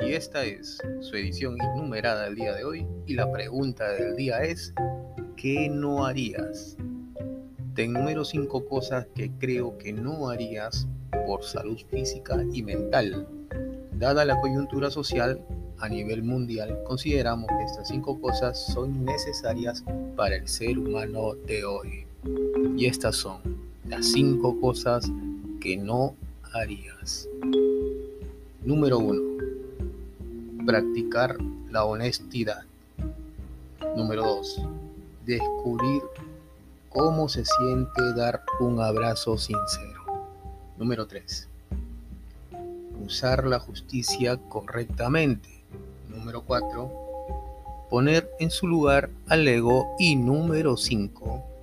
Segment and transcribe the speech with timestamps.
[0.00, 4.38] Y esta es su edición innumerada el día de hoy y la pregunta del día
[4.42, 4.72] es,
[5.36, 6.76] ¿qué no harías?
[7.74, 10.86] Te enumero cinco cosas que creo que no harías
[11.26, 13.26] por salud física y mental.
[13.92, 15.40] Dada la coyuntura social
[15.78, 19.84] a nivel mundial, consideramos que estas cinco cosas son necesarias
[20.16, 22.06] para el ser humano de hoy.
[22.76, 23.40] Y estas son
[23.88, 25.10] las cinco cosas
[25.60, 26.14] que no
[26.52, 27.28] harías.
[28.64, 30.64] Número 1.
[30.66, 31.36] Practicar
[31.70, 32.64] la honestidad.
[33.96, 34.62] Número 2.
[35.24, 36.02] Descubrir
[36.88, 40.04] cómo se siente dar un abrazo sincero.
[40.78, 41.48] Número 3.
[43.04, 45.48] Usar la justicia correctamente.
[46.08, 46.90] Número 4.
[47.88, 49.94] Poner en su lugar al ego.
[49.98, 51.55] Y número 5.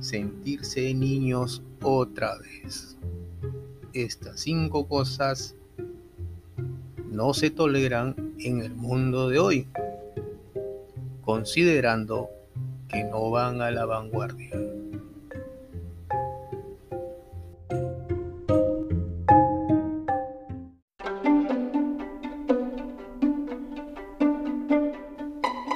[0.00, 2.96] Sentirse niños otra vez.
[3.92, 5.54] Estas cinco cosas
[7.10, 9.68] no se toleran en el mundo de hoy,
[11.22, 12.30] considerando
[12.88, 14.50] que no van a la vanguardia.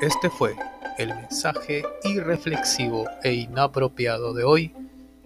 [0.00, 0.54] Este fue
[0.98, 4.74] el mensaje irreflexivo e inapropiado de hoy.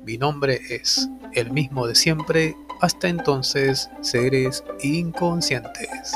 [0.04, 6.12] Mi nombre es el mismo de siempre hasta entonces, seres inconscientes.